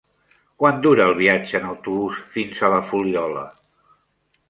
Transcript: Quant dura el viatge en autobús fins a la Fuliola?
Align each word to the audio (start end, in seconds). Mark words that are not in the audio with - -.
Quant 0.63 0.79
dura 0.85 1.05
el 1.09 1.13
viatge 1.19 1.55
en 1.61 1.69
autobús 1.73 2.19
fins 2.39 2.65
a 2.65 2.73
la 2.75 2.83
Fuliola? 2.91 3.49